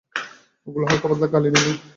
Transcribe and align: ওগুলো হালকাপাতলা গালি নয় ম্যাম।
ওগুলো 0.67 0.85
হালকাপাতলা 0.89 1.27
গালি 1.33 1.49
নয় 1.49 1.63
ম্যাম। 1.65 1.77